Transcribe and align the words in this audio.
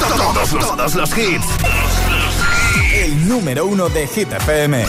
Todos, 0.00 0.50
todos 0.50 0.94
los 0.94 1.16
hits. 1.16 1.46
El 2.94 3.28
número 3.28 3.66
uno 3.66 3.88
de 3.88 4.06
Hit 4.06 4.32
FM. 4.32 4.84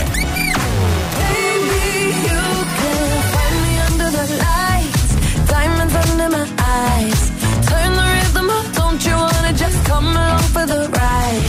Come 9.86 10.16
along 10.16 10.42
for 10.54 10.66
the 10.66 10.88
ride. 10.90 11.44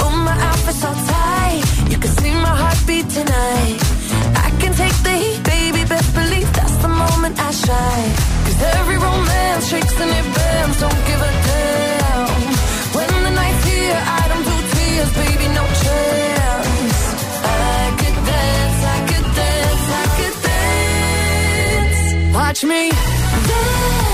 Oh, 0.00 0.10
my 0.24 0.36
outfit's 0.48 0.80
so 0.80 0.92
tight. 0.92 1.62
You 1.90 1.98
can 1.98 2.10
see 2.10 2.32
my 2.32 2.54
heartbeat 2.62 3.08
tonight. 3.10 3.78
I 4.46 4.50
can 4.60 4.72
take 4.72 4.96
the 5.06 5.14
heat, 5.22 5.40
baby. 5.44 5.84
Best 5.84 6.14
believe 6.14 6.50
that's 6.52 6.76
the 6.78 6.88
moment 6.88 7.38
I 7.38 7.50
shine. 7.52 8.12
Cause 8.44 8.62
every 8.78 8.96
romance 8.96 9.68
shakes 9.68 10.00
and 10.00 10.10
it 10.10 10.26
bends. 10.34 10.80
Don't 10.80 11.02
give 11.06 11.20
a 11.20 11.43
Watch 22.54 22.62
me. 22.66 22.88
dance, 22.88 24.13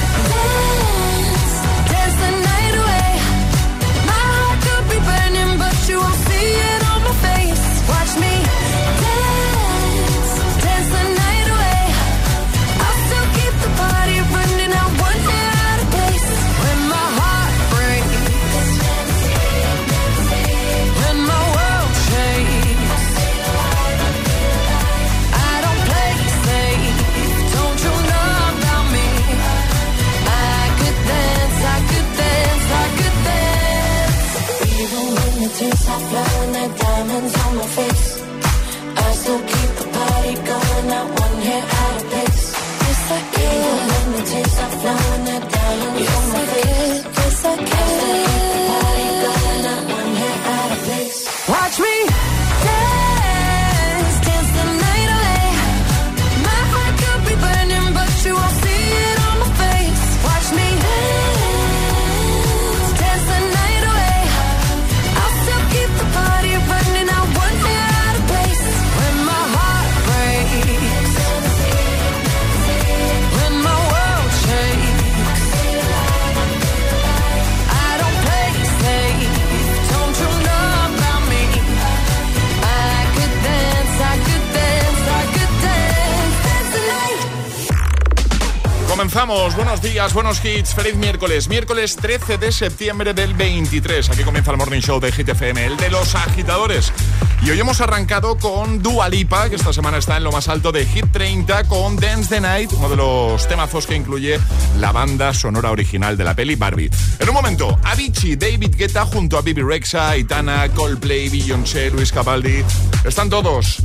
Comenzamos, 89.01 89.55
buenos 89.55 89.81
días, 89.81 90.13
buenos 90.13 90.45
hits, 90.45 90.75
feliz 90.75 90.93
miércoles, 90.95 91.47
miércoles 91.47 91.95
13 91.95 92.37
de 92.37 92.51
septiembre 92.51 93.15
del 93.15 93.33
23. 93.33 94.11
Aquí 94.11 94.21
comienza 94.21 94.51
el 94.51 94.57
Morning 94.57 94.79
Show 94.79 94.99
de 94.99 95.11
Hit 95.11 95.27
FM, 95.27 95.65
el 95.65 95.75
de 95.75 95.89
los 95.89 96.13
agitadores. 96.13 96.93
Y 97.41 97.49
hoy 97.49 97.59
hemos 97.59 97.81
arrancado 97.81 98.37
con 98.37 98.83
Dua 98.83 99.09
Lipa, 99.09 99.49
que 99.49 99.55
esta 99.55 99.73
semana 99.73 99.97
está 99.97 100.17
en 100.17 100.23
lo 100.23 100.31
más 100.31 100.47
alto 100.49 100.71
de 100.71 100.85
Hit 100.85 101.07
30, 101.11 101.63
con 101.63 101.95
Dance 101.95 102.29
the 102.29 102.41
Night, 102.41 102.73
uno 102.73 102.89
de 102.89 102.95
los 102.95 103.47
temazos 103.47 103.87
que 103.87 103.95
incluye 103.95 104.39
la 104.77 104.91
banda 104.91 105.33
sonora 105.33 105.71
original 105.71 106.15
de 106.15 106.23
la 106.23 106.35
peli 106.35 106.53
Barbie. 106.53 106.91
En 107.17 107.27
un 107.27 107.33
momento, 107.33 107.79
Avicii, 107.83 108.35
David 108.35 108.75
Guetta 108.77 109.03
junto 109.07 109.35
a 109.35 109.41
Bibi 109.41 109.63
Rexa, 109.63 110.15
Itana, 110.15 110.69
Coldplay, 110.69 111.27
Beyoncé, 111.27 111.89
Luis 111.89 112.11
Capaldi. 112.11 112.63
Están 113.03 113.31
todos. 113.31 113.81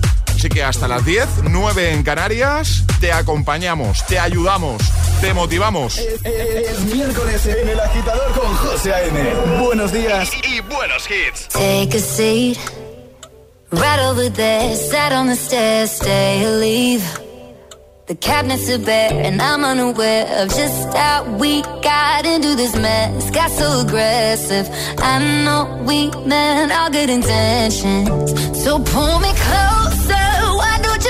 Así 0.47 0.55
que 0.55 0.63
hasta 0.63 0.87
las 0.87 1.05
10, 1.05 1.27
9 1.51 1.93
en 1.93 2.05
Canarias, 2.05 2.85
te 3.01 3.11
acompañamos, 3.11 4.07
te 4.07 4.17
ayudamos, 4.17 4.81
te 5.21 5.35
motivamos. 5.35 5.99
Es, 5.99 6.81
miércoles 6.83 7.45
en 7.47 7.69
el 7.69 7.81
agitador 7.81 8.33
con 8.33 8.55
José 8.55 8.95
A.M. 8.95 9.35
Buenos 9.61 9.91
días 9.91 10.31
y, 10.45 10.59
y 10.59 10.61
buenos 10.61 11.11
hits. 11.11 11.49
Take 11.49 11.97
a 11.97 12.01
seat, 12.01 12.59
right 13.73 13.99
over 14.09 14.33
there, 14.33 14.77
sat 14.77 15.13
on 15.13 15.27
the 15.27 15.35
stairs, 15.35 15.91
stay 15.91 16.45
or 16.47 16.61
leave. 16.61 17.03
The 18.07 18.15
cabinets 18.15 18.71
are 18.71 18.79
bare, 18.79 19.11
and 19.25 19.43
I'm 19.43 19.65
unaware 19.65 20.29
of 20.45 20.51
just 20.51 20.97
how 20.97 21.25
we 21.41 21.63
got 21.83 22.25
into 22.25 22.55
this 22.55 22.77
mess. 22.77 23.33
Got 23.33 23.51
so 23.51 23.81
aggressive. 23.81 24.69
I 24.99 25.19
know 25.43 25.83
we 25.89 26.13
meant 26.25 26.71
all 26.71 26.89
good 26.89 27.11
intentions. 27.11 28.63
So 28.63 28.79
pull 28.79 29.19
me 29.19 29.33
closer. 29.35 30.36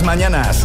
las 0.00 0.06
mañanas. 0.06 0.59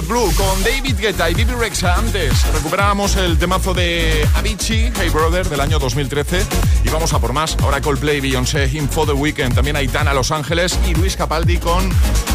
Y 0.00 1.34
Bibi 1.34 1.52
Rexa 1.54 1.96
antes. 1.96 2.32
Recuperábamos 2.52 3.16
el 3.16 3.36
temazo 3.36 3.74
de 3.74 4.26
Avicii, 4.36 4.92
Hey 4.96 5.08
Brother, 5.08 5.48
del 5.48 5.60
año 5.60 5.78
2013. 5.78 6.46
Y 6.84 6.88
vamos 6.88 7.12
a 7.12 7.18
por 7.18 7.32
más. 7.32 7.56
Ahora 7.60 7.80
Coldplay, 7.80 8.20
Beyoncé, 8.20 8.68
Him 8.68 8.88
for 8.88 9.06
the 9.06 9.12
Weekend. 9.12 9.56
También 9.56 9.76
Aitana, 9.76 10.14
Los 10.14 10.30
Ángeles 10.30 10.78
y 10.86 10.94
Luis 10.94 11.16
Capaldi 11.16 11.58
con 11.58 11.88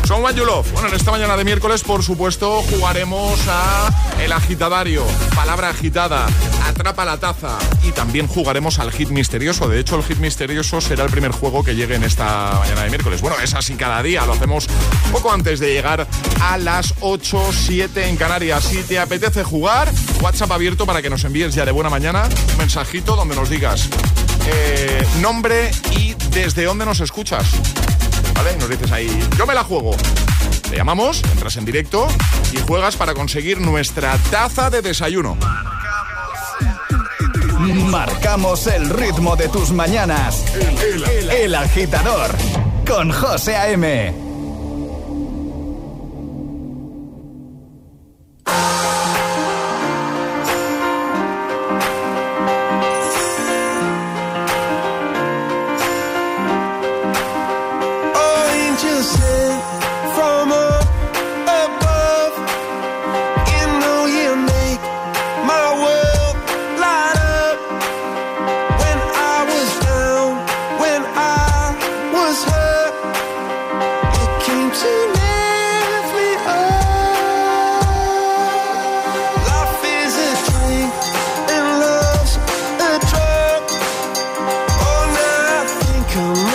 What 0.10 0.36
You 0.36 0.46
Love. 0.46 0.72
Bueno, 0.74 0.90
en 0.90 0.96
esta 0.96 1.12
mañana 1.12 1.38
de 1.38 1.46
miércoles, 1.46 1.84
por 1.84 2.04
supuesto, 2.04 2.62
jugaremos 2.70 3.40
a 3.48 3.90
El 4.22 4.32
Agitadario. 4.34 5.04
Palabra 5.34 5.70
agitada. 5.70 6.28
Atrapa 6.74 7.06
la 7.06 7.18
taza. 7.18 7.60
Y 7.84 7.92
también 7.92 8.26
jugaremos 8.26 8.80
al 8.80 8.92
hit 8.92 9.10
misterioso. 9.10 9.70
De 9.70 9.80
hecho, 9.80 9.96
el 9.96 10.04
hit 10.04 10.18
misterioso 10.18 10.82
será 10.82 11.04
el 11.04 11.12
primer 11.12 11.32
juego 11.32 11.64
que 11.64 11.76
llegue 11.76 11.94
en 11.94 12.04
esta 12.04 12.58
mañana 12.60 12.82
de 12.82 12.90
miércoles. 12.90 13.22
Bueno, 13.22 13.38
es 13.44 13.54
así 13.54 13.76
cada 13.76 14.02
día. 14.02 14.26
Lo 14.26 14.34
hacemos 14.34 14.68
poco 15.12 15.32
antes 15.32 15.60
de 15.60 15.72
llegar 15.72 16.08
a 16.42 16.58
las 16.58 16.96
8, 17.02 17.52
7 17.52 18.10
en 18.10 18.18
Canarias. 18.18 18.64
Si 18.64 18.82
te 18.82 18.98
apetece 18.98 19.44
jugar, 19.44 19.92
WhatsApp 20.20 20.52
abierto 20.52 20.88
para 20.88 21.04
que 21.04 21.12
nos 21.12 21.24
envíes 21.26 21.54
ya 21.54 21.64
de 21.64 21.72
buena 21.72 21.92
mañana 21.92 22.28
un 22.54 22.58
mensajito 22.58 23.16
donde 23.16 23.36
nos 23.36 23.50
digas 23.50 23.88
eh, 24.48 25.06
nombre 25.22 25.70
y 25.92 26.16
desde 26.32 26.66
dónde 26.66 26.86
nos 26.86 27.02
escuchas. 27.02 27.46
¿Vale? 28.34 28.58
Nos 28.58 28.68
dices 28.68 28.92
ahí, 28.92 29.10
yo 29.38 29.46
me 29.46 29.54
la 29.54 29.64
juego. 29.64 29.96
Te 30.68 30.76
llamamos, 30.76 31.22
entras 31.34 31.56
en 31.58 31.66
directo 31.66 32.08
y 32.52 32.58
juegas 32.58 32.96
para 32.96 33.14
conseguir 33.14 33.62
nuestra 33.62 34.18
taza 34.32 34.72
de 34.72 34.82
desayuno. 34.82 35.38
Marcamos 37.74 38.68
el 38.68 38.88
ritmo 38.90 39.36
de 39.36 39.50
tus 39.50 39.72
mañanas. 39.72 40.46
El, 41.32 41.56
agitador 41.56 42.30
con 42.86 43.12
José 43.12 43.56
A.M. 43.56 44.23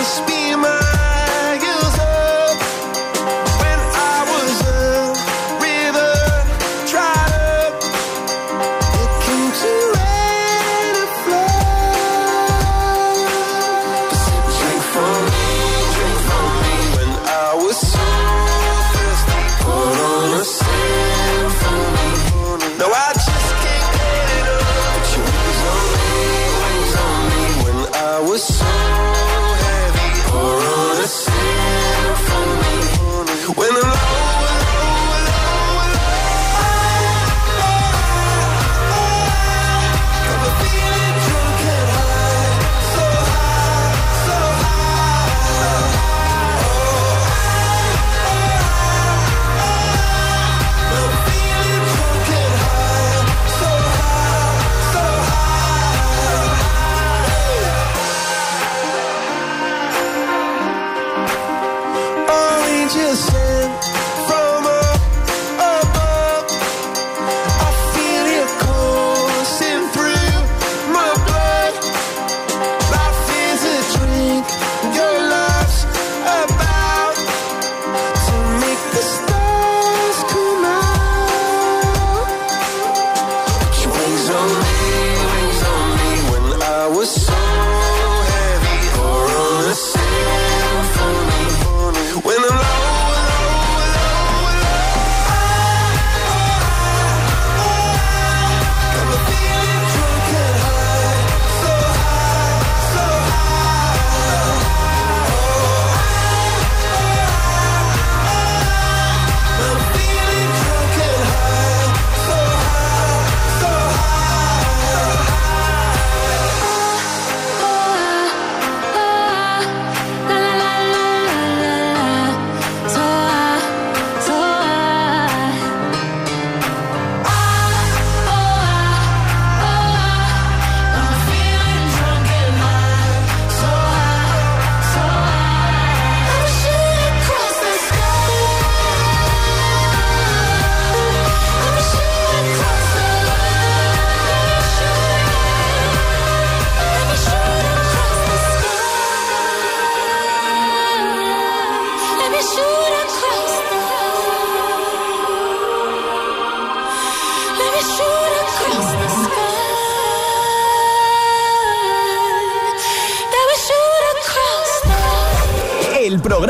speak. 0.03 0.38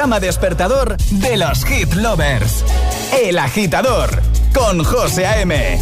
Programa 0.09 0.25
despertador 0.25 0.97
de 0.97 1.37
los 1.37 1.63
hit 1.65 1.93
lovers. 1.93 2.65
El 3.21 3.37
agitador 3.37 4.09
con 4.55 4.83
José 4.83 5.27
A.M. 5.27 5.77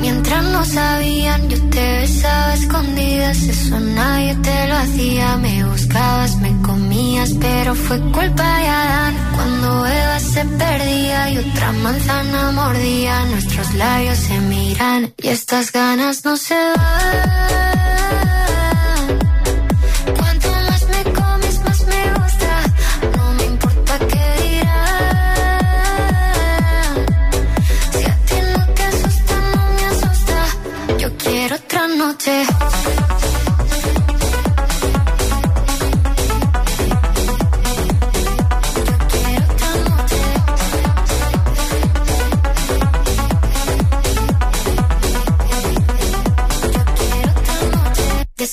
Mientras 0.00 0.44
no 0.44 0.64
sabían, 0.64 1.50
yo 1.50 1.58
te 1.68 1.98
besaba 1.98 2.54
escondidas, 2.54 3.42
eso 3.42 3.78
nadie 3.78 4.34
te 4.36 4.68
lo 4.68 4.76
hacía. 4.76 5.36
Me 5.36 5.64
buscabas, 5.64 6.34
me 6.36 6.62
comías, 6.62 7.34
pero 7.38 7.74
fue 7.74 8.00
culpa 8.10 8.58
de 8.58 8.68
Adán. 8.68 9.27
Cuando 9.60 9.86
Eva 9.86 10.20
se 10.20 10.44
perdía 10.44 11.30
y 11.30 11.38
otra 11.38 11.72
manzana 11.72 12.52
mordía, 12.52 13.24
nuestros 13.24 13.74
labios 13.74 14.16
se 14.16 14.38
miran 14.38 15.12
y 15.20 15.28
estas 15.28 15.72
ganas 15.72 16.24
no 16.24 16.36
se 16.36 16.54
van. 16.54 17.77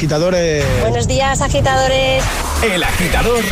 Agitadores. 0.00 0.64
Buenos 0.80 1.06
días, 1.06 1.42
agitadores. 1.42 2.24
El 2.62 2.82
agitador 2.82 3.44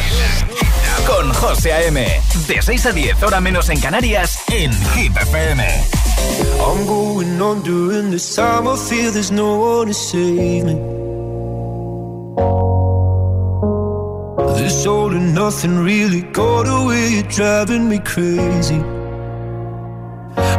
con 1.07 1.31
José 1.35 1.75
A.M. 1.75 2.07
De 2.47 2.63
6 2.63 2.87
a 2.87 2.93
10, 2.93 3.23
hora 3.23 3.39
menos 3.39 3.69
en 3.69 3.79
Canarias, 3.79 4.39
en 4.51 4.73
Hit 4.95 5.15
FM. 5.15 5.63
I'm 6.59 6.87
going 6.87 7.39
on 7.39 7.63
during 7.63 8.11
this 8.11 8.35
time. 8.35 8.67
I 8.67 8.79
feel 8.79 9.13
there's 9.13 9.31
no 9.31 9.59
one 9.59 9.89
to 9.89 9.93
save 9.93 10.65
me. 10.65 10.75
This 14.57 14.87
all 14.87 15.13
and 15.13 15.35
nothing 15.35 15.85
really 15.85 16.23
got 16.33 16.67
away. 16.67 17.11
You're 17.11 17.29
driving 17.29 17.91
me 17.91 17.99
crazy. 17.99 18.83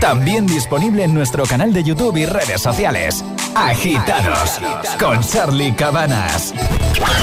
También 0.00 0.46
disponible 0.46 1.04
en 1.04 1.14
nuestro 1.14 1.44
canal 1.44 1.72
de 1.72 1.82
YouTube 1.82 2.16
y 2.16 2.26
redes 2.26 2.60
sociales. 2.60 3.24
Agitados 3.54 4.60
con 4.98 5.20
Charlie 5.22 5.74
Cabanas. 5.74 6.52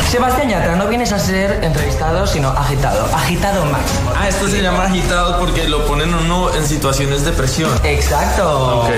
Sebastián 0.09 0.49
Yatra, 0.49 0.75
no 0.75 0.87
vienes 0.87 1.11
a 1.11 1.19
ser 1.19 1.63
entrevistado, 1.63 2.25
sino 2.27 2.49
agitado. 2.49 3.05
Agitado 3.15 3.65
máximo. 3.65 4.11
Ah, 4.15 4.27
esto 4.27 4.47
se 4.47 4.61
llama 4.61 4.85
agitado 4.85 5.39
porque 5.39 5.67
lo 5.67 5.85
ponen 5.85 6.13
uno 6.13 6.53
en 6.53 6.67
situaciones 6.67 7.25
de 7.25 7.31
presión. 7.31 7.71
Exacto. 7.83 8.81
Ok. 8.81 8.89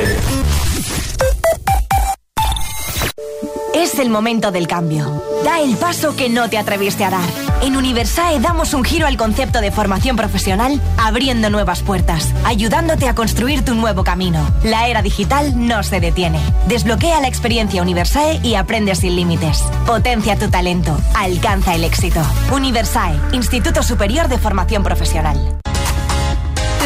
Es 3.73 3.99
el 3.99 4.09
momento 4.09 4.51
del 4.51 4.67
cambio. 4.67 5.23
Da 5.43 5.59
el 5.59 5.75
paso 5.77 6.15
que 6.15 6.29
no 6.29 6.49
te 6.49 6.57
atreviste 6.57 7.05
a 7.05 7.11
dar. 7.11 7.44
En 7.61 7.77
Universae 7.77 8.39
damos 8.39 8.73
un 8.73 8.83
giro 8.83 9.07
al 9.07 9.17
concepto 9.17 9.61
de 9.61 9.71
formación 9.71 10.15
profesional, 10.15 10.79
abriendo 10.97 11.49
nuevas 11.49 11.81
puertas, 11.81 12.33
ayudándote 12.43 13.07
a 13.07 13.15
construir 13.15 13.63
tu 13.63 13.73
nuevo 13.73 14.03
camino. 14.03 14.45
La 14.63 14.87
era 14.87 15.01
digital 15.01 15.53
no 15.67 15.81
se 15.83 15.99
detiene. 15.99 16.39
Desbloquea 16.67 17.21
la 17.21 17.27
experiencia 17.27 17.81
Universae 17.81 18.39
y 18.43 18.55
aprende 18.55 18.95
sin 18.95 19.15
límites. 19.15 19.63
Potencia 19.85 20.37
tu 20.37 20.49
talento. 20.49 20.97
Alcanza 21.15 21.75
el 21.75 21.83
éxito. 21.83 22.21
Universae, 22.51 23.19
Instituto 23.31 23.83
Superior 23.83 24.27
de 24.27 24.37
Formación 24.37 24.83
Profesional. 24.83 25.57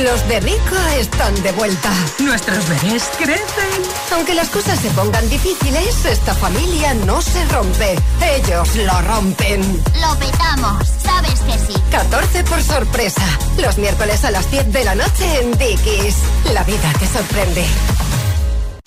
Los 0.03 0.25
de 0.29 0.39
Rico 0.39 0.77
están 0.97 1.33
de 1.43 1.51
vuelta. 1.51 1.91
Nuestros 2.19 2.69
bebés 2.69 3.03
crecen. 3.17 3.83
Aunque 4.13 4.33
las 4.33 4.47
cosas 4.49 4.79
se 4.79 4.89
pongan 4.91 5.27
difíciles, 5.29 6.05
esta 6.05 6.33
familia 6.33 6.93
no 6.93 7.21
se 7.21 7.43
rompe. 7.45 7.97
Ellos 8.21 8.75
lo 8.77 9.01
rompen. 9.01 9.61
Lo 9.99 10.17
petamos, 10.17 10.87
sabes 11.03 11.41
que 11.41 11.73
sí. 11.73 11.79
14 11.91 12.43
por 12.45 12.63
sorpresa. 12.63 13.25
Los 13.57 13.77
miércoles 13.77 14.23
a 14.23 14.31
las 14.31 14.49
10 14.49 14.71
de 14.71 14.85
la 14.85 14.95
noche 14.95 15.41
en 15.41 15.57
Dickies. 15.57 16.15
La 16.53 16.63
vida 16.63 16.93
te 16.97 17.05
sorprende. 17.05 17.65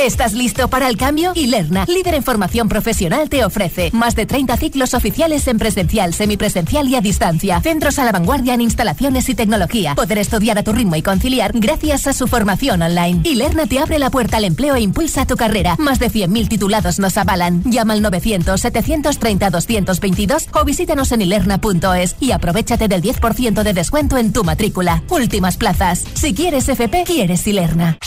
¿Estás 0.03 0.33
listo 0.33 0.69
para 0.69 0.89
el 0.89 0.97
cambio? 0.97 1.31
Ilerna, 1.37 1.85
líder 1.87 2.15
en 2.15 2.25
formación 2.25 2.69
profesional, 2.69 3.29
te 3.29 3.45
ofrece 3.45 3.91
más 3.93 4.17
de 4.17 4.27
30 4.27 4.57
ciclos 4.57 4.95
oficiales 4.95 5.47
en 5.47 5.61
presencial, 5.61 6.13
semipresencial 6.13 6.89
y 6.89 6.97
a 6.97 7.01
distancia. 7.01 7.61
Centros 7.61 8.01
a 8.01 8.05
la 8.05 8.11
vanguardia 8.11 8.55
en 8.55 8.63
instalaciones 8.63 9.29
y 9.29 9.37
tecnología. 9.37 9.95
Poder 9.95 10.19
estudiar 10.19 10.59
a 10.59 10.65
tu 10.65 10.73
ritmo 10.73 10.97
y 10.97 11.03
conciliar 11.03 11.53
gracias 11.55 12.09
a 12.09 12.15
su 12.15 12.27
formación 12.27 12.83
online. 12.83 13.21
Ilerna 13.23 13.67
te 13.67 13.79
abre 13.79 14.01
la 14.01 14.11
puerta 14.11 14.39
al 14.39 14.45
empleo 14.45 14.75
e 14.75 14.81
impulsa 14.81 15.25
tu 15.25 15.37
carrera. 15.37 15.77
Más 15.79 16.01
de 16.01 16.11
100.000 16.11 16.49
titulados 16.49 16.99
nos 16.99 17.17
avalan. 17.17 17.63
Llama 17.63 17.93
al 17.93 18.03
900-730-222 18.03 20.49
o 20.53 20.65
visítanos 20.65 21.13
en 21.13 21.23
ilerna.es 21.23 22.17
y 22.19 22.33
aprovechate 22.33 22.89
del 22.89 23.03
10% 23.03 23.63
de 23.63 23.73
descuento 23.73 24.19
en 24.19 24.33
tu 24.33 24.43
matrícula. 24.43 25.05
Últimas 25.11 25.57
plazas. 25.57 26.03
Si 26.15 26.35
quieres 26.35 26.69
FP, 26.69 27.05
quieres 27.05 27.47
Ilerna. 27.47 28.01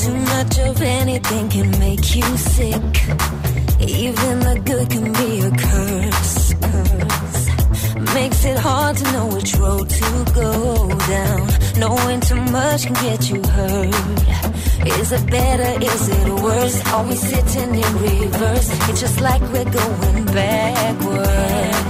Too 0.00 0.16
much 0.16 0.58
of 0.60 0.80
anything 0.80 1.48
can 1.48 1.70
make 1.78 2.14
you 2.14 2.36
sick. 2.36 2.94
Even 3.80 4.38
the 4.40 4.62
good 4.64 4.88
can 4.90 5.12
be 5.12 5.40
a 5.40 5.50
curse. 5.50 6.54
curse. 6.54 8.14
Makes 8.14 8.44
it 8.44 8.58
hard 8.58 8.96
to 8.98 9.04
know 9.12 9.26
which 9.26 9.54
road 9.56 9.90
to 9.90 10.24
go 10.32 10.88
down. 11.08 11.48
Knowing 11.78 12.20
too 12.20 12.40
much 12.52 12.84
can 12.86 12.94
get 12.94 13.28
you 13.30 13.42
hurt. 13.42 14.30
Is 14.86 15.12
it 15.12 15.26
better? 15.30 15.84
Is 15.84 16.08
it 16.08 16.28
worse? 16.42 16.86
Are 16.92 17.04
we 17.04 17.14
sitting 17.14 17.74
in 17.74 17.92
reverse? 17.98 18.68
It's 18.88 19.00
just 19.00 19.20
like 19.20 19.42
we're 19.52 19.70
going 19.70 20.24
backwards. 20.24 21.80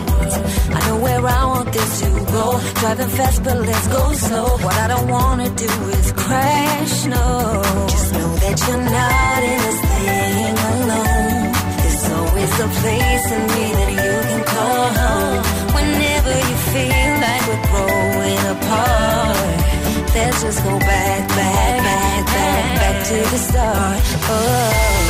I 0.74 0.80
know 0.86 0.98
where 0.98 1.24
I 1.26 1.44
want 1.44 1.72
this 1.72 2.00
to 2.00 2.08
go. 2.32 2.60
Driving 2.80 3.08
fast, 3.08 3.44
but 3.44 3.58
let's 3.58 3.88
go 3.88 4.12
slow. 4.12 4.48
What 4.64 4.74
I 4.74 4.88
don't 4.88 5.08
wanna 5.08 5.50
do 5.50 5.72
is 5.98 6.12
crash, 6.12 7.06
no. 7.06 7.62
Just 7.88 8.12
know 8.12 8.30
that 8.42 8.56
you're 8.66 8.84
not 8.98 9.40
in 9.50 9.58
this 9.66 9.80
thing 9.94 10.56
alone. 10.72 11.52
There's 11.80 12.04
always 12.18 12.52
a 12.66 12.68
place 12.80 13.26
in 13.36 13.42
me 13.54 13.66
that 13.78 13.92
you 14.02 14.14
can 14.30 14.42
call 14.54 14.86
home. 15.00 15.42
Whenever 15.76 16.32
you 16.48 16.56
feel 16.72 17.10
like 17.26 17.42
we're 17.48 17.64
growing 17.70 18.42
apart, 18.54 19.50
let's 20.14 20.42
just 20.42 20.60
go 20.64 20.78
back, 20.78 21.28
back, 21.28 21.38
back, 21.38 21.84
back, 21.84 22.14
back 22.14 22.19
to 23.04 23.14
the 23.14 23.38
start. 23.38 24.02
Oh, 24.28 25.09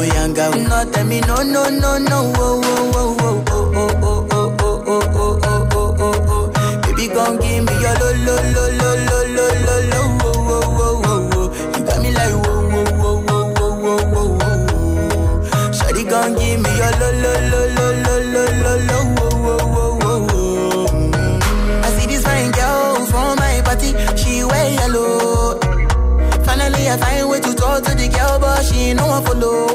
oh 0.00 0.04
yanga. 0.14 0.44
You 0.56 0.62
not 0.68 0.92
tell 0.92 1.04
me 1.06 1.20
no 1.20 1.36
no 1.42 1.68
no 1.68 1.98
no 1.98 2.18
oh 2.36 2.60
oh 2.64 2.92
oh 2.94 3.16
oh 3.20 3.36
oh 3.50 3.76
oh 3.76 4.26
oh 4.32 4.54
oh 4.56 4.80
oh 4.86 5.04
oh 5.14 5.38
oh 5.44 5.68
oh 5.72 5.94
oh 6.00 6.28
oh. 6.28 6.80
Baby, 6.82 7.06
gon' 7.14 7.36
give 7.38 7.64
me 7.64 7.72
your 7.80 7.94
lo 8.00 8.08
lo 8.26 8.36
lo 8.54 8.64
lo 8.80 8.90
lo 9.08 9.18
lo 9.36 9.46
lo 9.66 9.76
lo 9.90 10.00
oh 10.24 10.50
oh 10.56 10.78
oh 10.80 11.30
oh. 11.34 11.46
You 11.76 11.84
got 11.84 11.98
me 12.02 12.10
like 12.12 12.34
whoa 12.42 12.56
whoa 12.72 12.84
whoa 13.00 13.14
whoa 13.28 13.44
whoa 13.56 13.72
whoa 13.82 13.98
whoa 14.12 14.28
whoa. 14.38 15.72
Shawty 15.76 16.02
gon' 16.08 16.32
give 16.36 16.58
me 16.60 16.70
your 16.80 16.92
lo 17.00 17.08
lo 17.22 17.32
lo 17.50 17.60
lo 17.76 17.86
lo 18.02 18.14
lo 18.32 18.42
lo 18.62 18.72
lo. 18.88 18.98
I 21.82 21.88
see 21.98 22.06
this 22.06 22.22
fine 22.24 22.50
girl 22.52 23.06
from 23.06 23.36
my 23.38 23.60
party, 23.64 23.90
she 24.16 24.44
wear 24.44 24.66
yellow. 24.74 25.58
Finally, 26.44 26.88
I 26.88 26.96
find 26.96 27.28
way 27.28 27.40
to 27.40 27.54
talk 27.54 27.82
to 27.84 27.94
the 27.94 28.08
girl, 28.08 28.38
but 28.40 28.64
she 28.64 28.90
ain't 28.90 28.98
no 28.98 29.06
one 29.06 29.24
follow. 29.24 29.69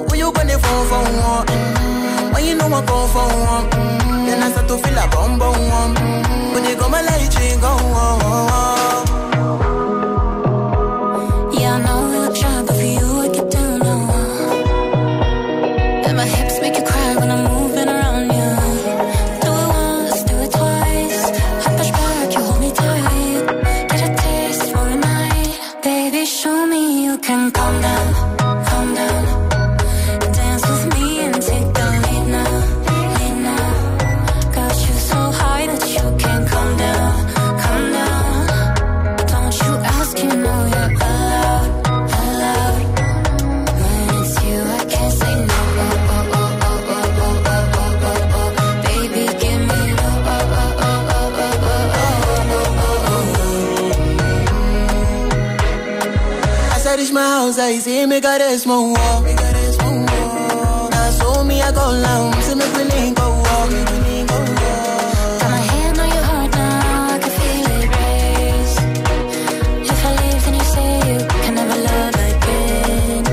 You 0.56 0.62
phone 0.62 0.88
for 0.88 1.04
one? 1.22 1.46
Mm-hmm. 1.48 2.34
When 2.34 2.46
you 2.46 2.56
know 2.56 2.68
I 2.68 2.82
come 2.86 3.10
for 3.10 3.28
one, 3.52 3.70
mm-hmm. 3.70 4.26
then 4.26 4.44
I 4.44 4.52
start 4.52 4.68
to 4.68 4.78
feel 4.78 4.98
a 4.98 5.08
bum 5.08 5.40
bum. 5.40 5.56
Mm-hmm. 5.56 6.54
When 6.54 6.64
you 6.66 6.76
come 6.76 6.92
my 6.92 7.02
light, 7.02 7.22
you 7.22 7.60
go 7.60 7.68
on. 7.68 8.26
Yeah, 8.26 8.72
I 8.72 8.75
reach 57.68 57.78
my 57.78 57.78
house, 57.78 57.78
I 57.78 57.80
see 57.80 58.06
me 58.06 58.20
got 58.20 58.42
a 58.42 58.58
small 58.58 58.94
wall. 58.94 59.26
So 61.12 61.44
me 61.44 61.62
I 61.62 61.72
go 61.72 61.92
me 62.56 62.66
feeling 62.66 63.14
go 63.14 63.30
walk. 63.30 63.70
Got 65.40 65.50
my 65.52 65.58
hand 65.58 66.00
on 66.00 66.08
your 66.10 66.24
heart 66.24 66.52
now, 66.52 67.14
I 67.14 67.18
can 67.20 67.32
feel 67.32 67.66
it 67.78 67.90
race. 67.96 68.78
If 69.92 70.06
I 70.06 70.12
leave, 70.22 70.44
then 70.46 70.54
you 70.54 70.66
say 70.76 70.92
you 71.10 71.18
can 71.44 71.54
never 71.56 71.78
love 71.90 72.16
again. 72.32 73.24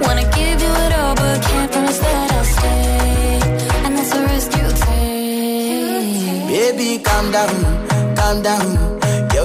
Wanna 0.00 0.24
give 0.36 0.60
you 0.62 0.72
it 0.84 0.92
all, 0.92 1.14
but 1.14 1.42
can't 1.42 1.70
promise 1.72 1.98
that 1.98 2.32
I'll 2.32 2.44
stay. 2.44 3.40
And 3.84 3.92
that's 3.96 4.10
the 4.10 4.20
risk 4.32 4.50
you 4.58 4.68
take. 4.86 6.76
Baby, 6.76 6.88
calm 7.02 7.26
down, 7.30 7.54
calm 8.16 8.42
down. 8.42 9.01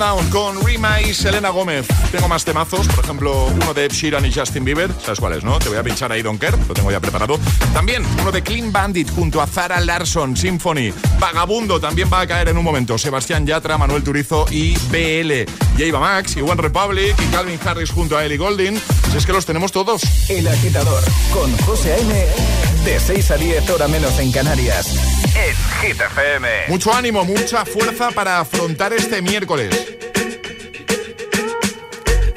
Con 0.00 0.64
Rima 0.64 1.02
y 1.02 1.12
Selena 1.12 1.50
Gómez. 1.50 1.86
Tengo 2.10 2.26
más 2.26 2.42
temazos, 2.42 2.88
por 2.88 3.04
ejemplo, 3.04 3.44
uno 3.54 3.74
de 3.74 3.84
Ed 3.84 3.92
Sheeran 3.92 4.24
y 4.24 4.32
Justin 4.32 4.64
Bieber. 4.64 4.90
¿Sabes 5.04 5.20
cuáles, 5.20 5.44
no? 5.44 5.58
Te 5.58 5.68
voy 5.68 5.76
a 5.76 5.82
pinchar 5.82 6.10
ahí, 6.10 6.22
Donker, 6.22 6.56
lo 6.66 6.72
tengo 6.72 6.90
ya 6.90 7.00
preparado. 7.00 7.38
También 7.74 8.02
uno 8.18 8.32
de 8.32 8.42
Clean 8.42 8.72
Bandit 8.72 9.10
junto 9.10 9.42
a 9.42 9.46
Zara 9.46 9.78
Larson, 9.78 10.38
Symphony. 10.38 10.94
Vagabundo 11.18 11.78
también 11.78 12.08
va 12.10 12.20
a 12.20 12.26
caer 12.26 12.48
en 12.48 12.56
un 12.56 12.64
momento. 12.64 12.96
Sebastián 12.96 13.46
Yatra, 13.46 13.76
Manuel 13.76 14.02
Turizo 14.02 14.46
y 14.50 14.72
BL. 14.88 15.44
Jaiba 15.76 16.00
Max 16.00 16.34
y 16.38 16.40
One 16.40 16.62
Republic 16.62 17.14
y 17.20 17.26
Calvin 17.26 17.60
Harris 17.62 17.90
junto 17.90 18.16
a 18.16 18.24
Ellie 18.24 18.38
Golding. 18.38 18.80
Si 19.10 19.18
es 19.18 19.26
que 19.26 19.34
los 19.34 19.44
tenemos 19.44 19.70
todos. 19.70 20.00
El 20.30 20.48
agitador 20.48 21.04
con 21.30 21.54
José 21.58 21.92
A.M. 21.92 22.69
De 22.84 22.98
6 22.98 23.30
a 23.30 23.36
10 23.36 23.70
hora 23.70 23.88
menos 23.88 24.18
en 24.18 24.32
Canarias. 24.32 24.86
En 25.34 25.56
Hit 25.80 26.00
FM. 26.00 26.48
Mucho 26.68 26.92
ánimo, 26.92 27.24
mucha 27.24 27.64
fuerza 27.64 28.10
para 28.10 28.40
afrontar 28.40 28.92
este 28.92 29.22
miércoles. 29.22 29.70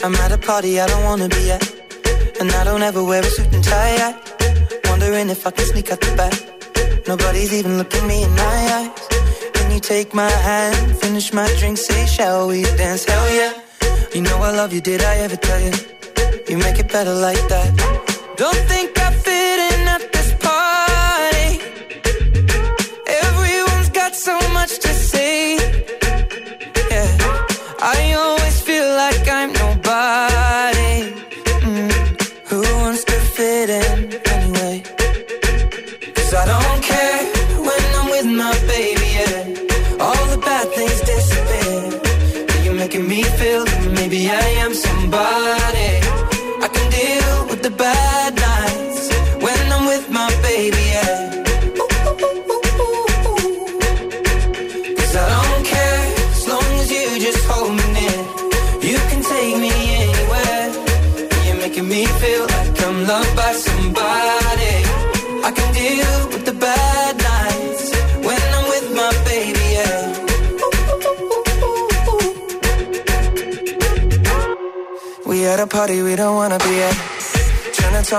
I'm 0.03 0.13
at 0.15 0.31
a 0.33 0.37
party 0.37 0.79
I 0.79 0.85
don't 0.85 1.03
wanna 1.05 1.27
be 1.29 1.51
at. 1.51 1.63
And 2.39 2.51
I 2.51 2.65
don't 2.65 2.83
ever 2.83 3.01
wear 3.03 3.23
a 3.23 3.29
suit 3.29 3.53
and 3.53 3.63
tie. 3.63 3.97
I 3.97 4.33
wondering 4.89 5.29
if 5.29 5.47
I 5.47 5.51
can 5.51 5.65
sneak 5.65 5.91
out 5.91 6.01
the 6.01 6.15
back. 6.15 6.33
Nobody's 7.07 7.53
even 7.53 7.77
looking 7.77 8.05
me 8.07 8.23
in 8.23 8.31
my 8.35 8.59
eyes. 8.77 8.91
Can 9.53 9.71
you 9.71 9.79
take 9.79 10.13
my 10.13 10.29
hand, 10.29 10.97
finish 10.97 11.33
my 11.33 11.47
drink, 11.59 11.77
say, 11.77 12.05
shall 12.05 12.47
we 12.47 12.63
dance? 12.77 13.05
Hell 13.05 13.27
yeah. 13.33 13.53
You 14.13 14.21
know 14.21 14.37
I 14.37 14.51
love 14.51 14.71
you, 14.73 14.81
did 14.81 15.01
I 15.01 15.15
ever 15.25 15.35
tell 15.35 15.61
you? 15.61 15.73
You 16.49 16.57
make 16.57 16.79
it 16.79 16.89
better 16.91 17.13
like 17.13 17.43
that. 17.49 17.69
Don't 18.37 18.61
think 18.71 18.99
I 18.99 19.02
I 27.85 28.32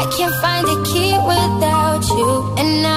I 0.00 0.04
can't 0.14 0.34
find 0.42 0.66
a 0.68 0.76
key 0.84 1.12
without 1.32 2.04
you, 2.18 2.54
and 2.58 2.82
now. 2.82 2.95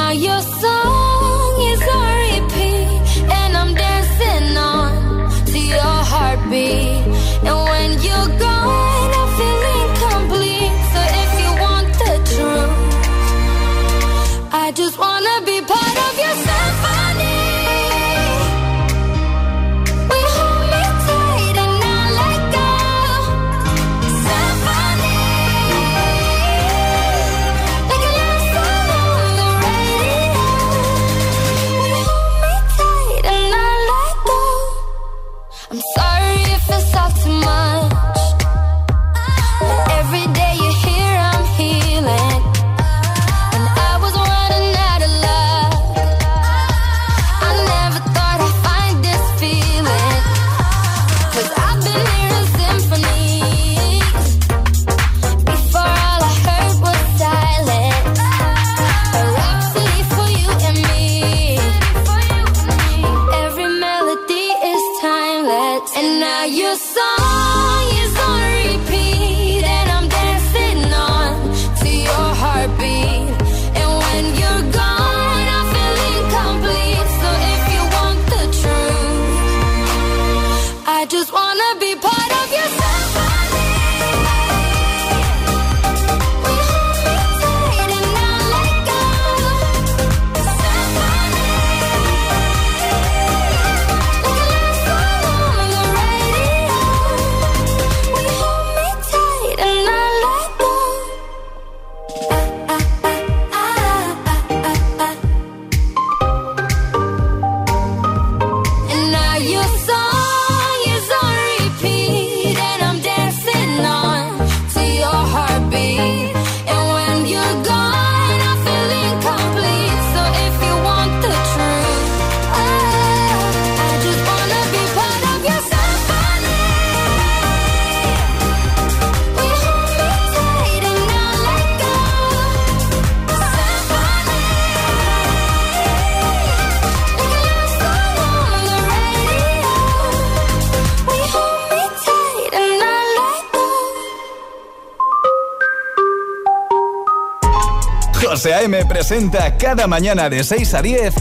cada 149.58 149.88
mañana 149.88 150.30
de 150.30 150.44
6 150.44 150.74
a 150.74 150.82
10 150.82 151.14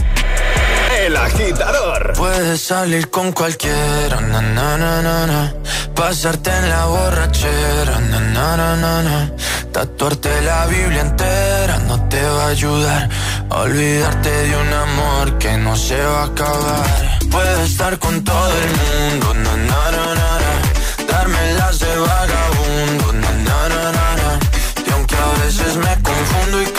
El 1.05 1.15
Agitador. 1.15 2.13
Puedes 2.17 2.61
salir 2.61 3.09
con 3.09 3.31
cualquiera, 3.31 4.19
na, 4.19 4.41
na, 4.41 4.77
na, 4.77 5.53
pasarte 5.95 6.49
en 6.49 6.69
la 6.69 6.85
borrachera, 6.85 7.99
na, 7.99 9.31
tatuarte 9.71 10.41
la 10.41 10.65
Biblia 10.65 11.01
entera 11.01 11.77
no 11.87 11.97
te 12.09 12.21
va 12.21 12.45
a 12.45 12.49
ayudar, 12.49 13.09
olvidarte 13.49 14.29
de 14.29 14.57
un 14.57 14.73
amor 14.73 15.37
que 15.37 15.57
no 15.57 15.75
se 15.77 16.01
va 16.01 16.23
a 16.23 16.25
acabar. 16.25 16.85
Puedes 17.31 17.71
estar 17.71 17.97
con 17.97 18.23
todo 18.25 18.51
el 18.63 18.69
mundo, 18.81 19.33
darme 21.07 21.53
las 21.53 21.79
de 21.79 21.95
vagabundo, 21.97 23.05
y 24.85 24.91
aunque 24.91 25.15
a 25.15 25.45
veces 25.45 25.77
me 25.77 25.93
confundo 26.01 26.61
y 26.61 26.78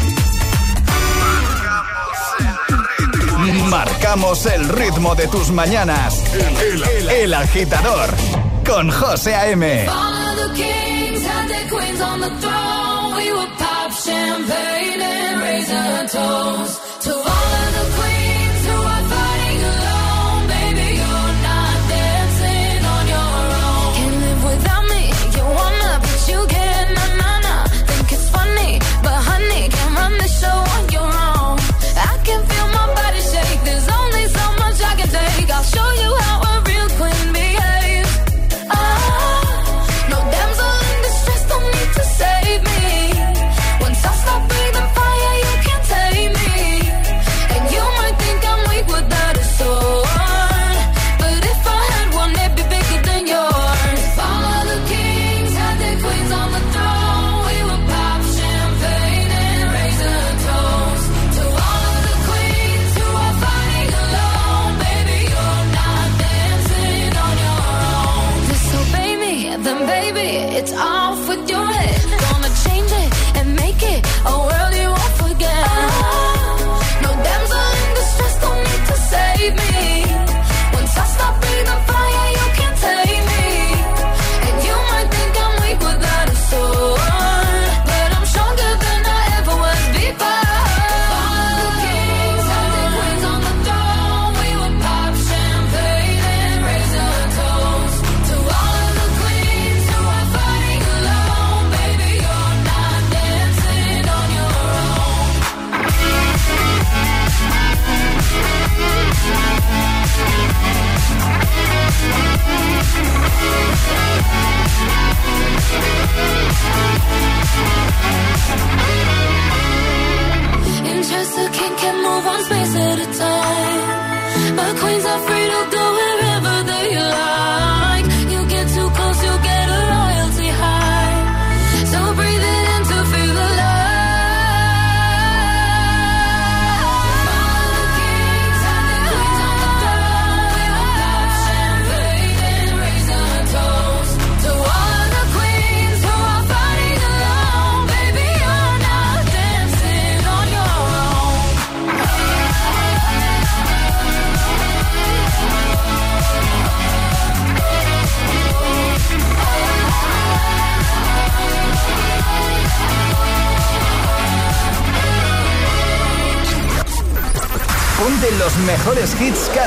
Marcamos 3.71 4.45
el 4.47 4.67
ritmo 4.67 5.15
de 5.15 5.27
tus 5.29 5.49
mañanas. 5.49 6.21
El, 7.09 7.33
agitador 7.33 8.09
con 8.65 8.91
José 8.91 9.33
A.M. 9.33 9.85
To 9.85 9.89
all 9.89 10.27
of 10.27 10.35
the 10.35 10.61
queens 10.61 11.31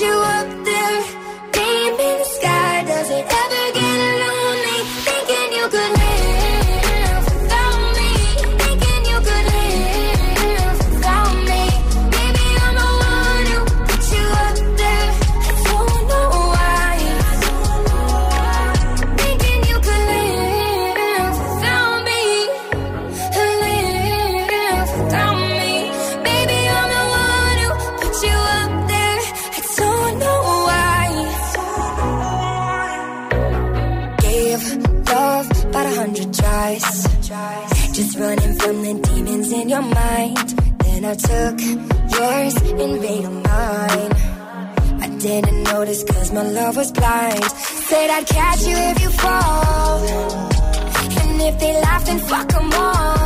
you 0.00 0.12
up 0.12 0.57
I 41.10 41.14
took 41.14 41.58
yours 41.62 42.54
and 42.70 43.00
made 43.00 43.24
them 43.24 43.42
mine. 43.42 44.12
I 45.00 45.08
didn't 45.18 45.62
notice 45.62 46.04
cause 46.04 46.30
my 46.32 46.42
love 46.42 46.76
was 46.76 46.92
blind. 46.92 47.44
Said 47.44 48.10
I'd 48.10 48.26
catch 48.26 48.60
you 48.66 48.76
if 48.76 49.00
you 49.00 49.10
fall. 49.12 50.04
And 51.22 51.40
if 51.40 51.58
they 51.60 51.80
laughed, 51.80 52.06
then 52.08 52.18
fuck 52.18 52.48
them 52.48 52.70
all. 52.74 53.17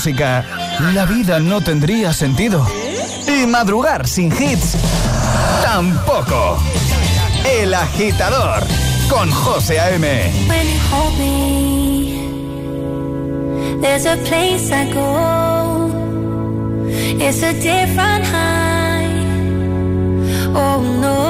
Música, 0.00 0.42
la 0.94 1.04
vida 1.04 1.40
no 1.40 1.60
tendría 1.60 2.14
sentido. 2.14 2.66
Y 3.28 3.46
madrugar 3.46 4.08
sin 4.08 4.32
hits, 4.32 4.78
tampoco. 5.62 6.58
El 7.44 7.74
agitador, 7.74 8.62
con 9.10 9.30
José 9.30 9.78
A.M. 9.78 10.32
There's 13.82 14.06
a 14.06 14.16
place 14.24 14.72
I 14.72 14.90
go. 14.90 15.90
It's 17.20 17.42
a 17.42 17.52
different 17.52 18.24
high. 18.24 19.04
Oh 20.54 20.80
no. 21.04 21.20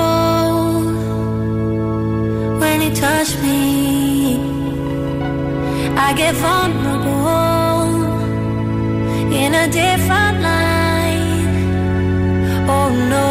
When 2.60 2.82
you 2.82 2.94
touch 2.94 3.36
me, 3.42 4.38
I 5.96 6.12
get 6.14 6.36
vulnerable 6.36 7.49
in 9.32 9.54
a 9.54 9.68
different 9.68 10.40
light. 10.42 11.46
Oh 12.68 12.90
no. 13.08 13.29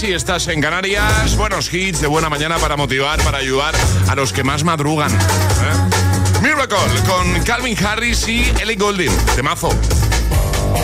6, 0.00 0.10
y 0.10 0.14
estás 0.14 0.48
en 0.48 0.60
Canarias. 0.60 1.36
Buenos 1.36 1.72
hits 1.72 2.00
de 2.00 2.06
buena 2.06 2.28
mañana 2.28 2.56
para 2.58 2.76
motivar, 2.76 3.20
para 3.22 3.38
ayudar 3.38 3.74
a 4.08 4.14
los 4.14 4.32
que 4.32 4.42
más 4.42 4.64
madrugan. 4.64 5.10
¿eh? 5.12 6.40
Miracle 6.42 6.78
con 7.06 7.42
Calvin 7.44 7.76
Harris 7.84 8.26
y 8.28 8.50
Ellie 8.60 8.76
Goulding. 8.76 9.14
Temazo. 9.34 9.70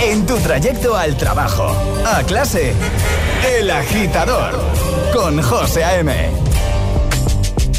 En 0.00 0.26
tu 0.26 0.36
trayecto 0.38 0.96
al 0.96 1.16
trabajo, 1.16 2.02
a 2.06 2.22
clase, 2.24 2.74
El 3.56 3.70
agitador, 3.70 4.60
con 5.14 5.40
José 5.40 5.84
A.M. 5.84 6.30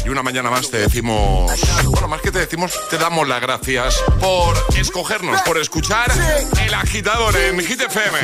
Y 0.04 0.08
una 0.08 0.22
mañana 0.22 0.50
más 0.50 0.70
te 0.70 0.78
decimos, 0.78 1.52
bueno, 1.84 2.08
más 2.08 2.20
que 2.20 2.32
te 2.32 2.38
decimos, 2.40 2.72
te 2.88 2.98
damos 2.98 3.28
las 3.28 3.40
gracias 3.40 4.02
por 4.20 4.56
escogernos, 4.76 5.42
por 5.42 5.58
escuchar 5.58 6.10
El 6.64 6.74
Agitador 6.74 7.36
en 7.36 7.60
Hit 7.60 7.82
FM. 7.82 8.18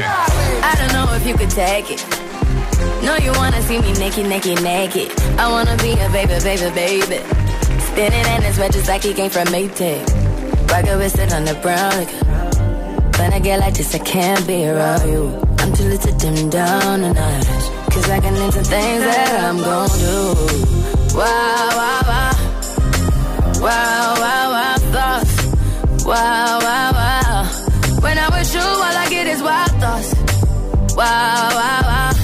No, 3.05 3.17
you 3.17 3.33
wanna 3.33 3.61
see 3.63 3.79
me 3.81 3.93
naked, 3.93 4.27
naked, 4.27 4.63
naked. 4.63 5.13
I 5.39 5.51
wanna 5.51 5.77
be 5.77 5.93
a 5.93 6.09
baby, 6.09 6.37
baby, 6.43 6.71
baby. 6.75 7.19
Spinning 7.89 8.27
in 8.35 8.43
his 8.43 8.59
red 8.59 8.73
just 8.73 8.89
like 8.89 9.03
he 9.03 9.13
came 9.13 9.31
from 9.31 9.47
Maytag. 9.49 10.03
Rocket 10.71 10.97
with 10.97 11.19
it 11.19 11.33
on 11.33 11.45
the 11.45 11.55
brown. 11.63 11.93
Like, 11.99 12.13
when 13.19 13.33
I 13.35 13.39
get 13.41 13.61
like 13.61 13.75
this, 13.75 13.95
I 13.95 13.99
can't 13.99 14.47
be 14.47 14.67
around 14.67 15.07
you. 15.07 15.39
I'm 15.59 15.73
too 15.75 15.85
little 15.85 16.13
to 16.13 16.19
dim 16.19 16.49
down 16.49 17.03
the 17.03 17.13
night. 17.13 17.47
Cause 17.93 18.09
I 18.09 18.21
can 18.21 18.35
into 18.37 18.63
things 18.65 19.05
that 19.05 19.45
I'm 19.45 19.59
gon' 19.59 19.89
do. 20.07 20.35
Wow, 21.15 21.69
wow, 21.79 22.01
wow. 22.11 22.33
Wow, 23.61 24.15
wow, 24.19 24.51
wow, 24.55 24.77
thoughts. 24.95 26.05
Wow, 26.05 26.59
wow, 26.67 26.91
wow. 26.93 27.45
When 28.01 28.19
I'm 28.19 28.33
with 28.33 28.55
you, 28.55 28.61
all 28.61 28.97
I 29.05 29.07
get 29.11 29.27
is 29.27 29.43
wild 29.43 29.71
thoughts. 29.83 30.15
Wow, 30.97 31.51
wow, 31.53 31.81
wow. 31.83 32.24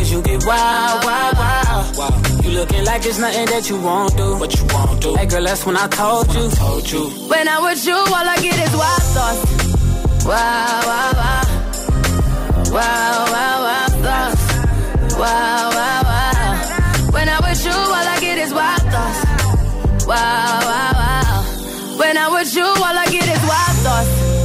Cause 0.00 0.12
you 0.12 0.22
get 0.22 0.46
wild, 0.46 1.04
wild, 1.04 1.36
wild. 1.98 2.42
You 2.42 2.52
looking 2.52 2.86
like 2.86 3.02
there's 3.02 3.18
nothing 3.18 3.44
that 3.52 3.68
you 3.68 3.78
won't 3.82 4.16
do. 4.16 4.34
What 4.38 4.58
you 4.58 4.66
won't 4.72 5.02
do. 5.02 5.14
Hey 5.14 5.26
girl, 5.26 5.44
that's 5.44 5.66
when 5.66 5.76
I 5.76 5.88
told 5.88 6.26
you. 6.32 6.48
Told 6.52 6.90
you. 6.90 7.04
When 7.28 7.46
I'm 7.46 7.62
with 7.64 7.84
you, 7.84 7.92
all 7.92 8.28
I 8.34 8.36
get 8.40 8.56
is 8.66 8.72
wild 8.74 9.02
thoughts. 9.12 10.24
Wow, 10.24 10.80
wow, 10.88 11.12
wow. 11.20 11.42
Wow, 12.72 13.26
wow, 13.28 13.56
wow 13.66 13.86
thoughts. 14.00 14.42
Wow, 15.20 15.68
wow, 15.68 16.02
wow. 16.08 17.10
When 17.12 17.28
I'm 17.28 17.42
with 17.44 17.62
you, 17.62 17.72
all 17.72 18.08
I 18.14 18.16
get 18.20 18.38
is 18.38 18.54
wild 18.54 18.80
thoughts. 18.80 20.06
Wow, 20.06 20.60
wow, 20.64 20.92
wow. 20.96 21.98
When 21.98 22.16
I'm 22.16 22.32
with 22.32 22.56
you, 22.56 22.64
all 22.64 22.96
I 23.04 23.04
get 23.04 23.28
is 23.28 23.42
wild 23.44 23.76
thoughts. 23.84 24.39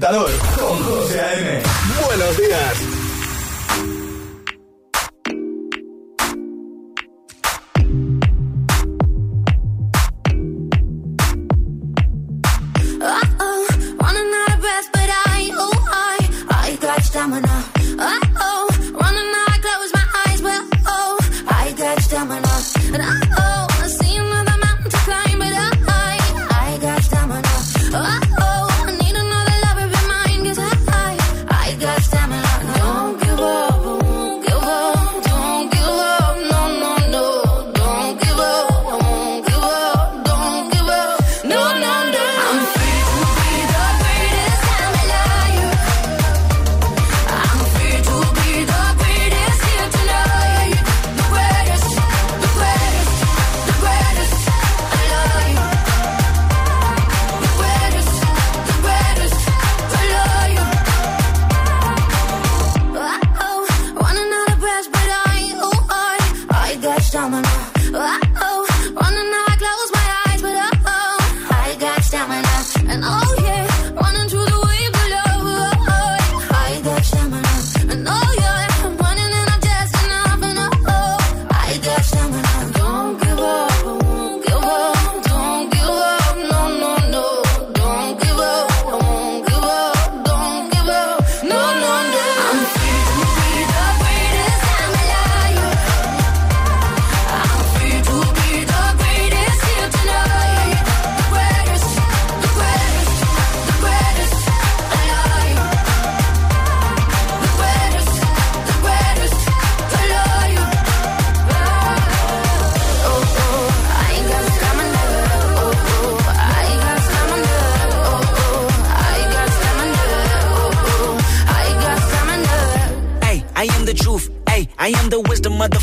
Agitador 0.00 0.49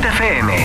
Hit 0.00 0.12
FM. 0.14 0.60